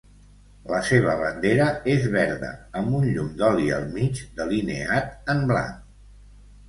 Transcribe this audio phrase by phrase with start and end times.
[0.69, 2.49] La seva bandera és verda
[2.81, 6.09] amb un llum d'oli al mig, delineat en blanc.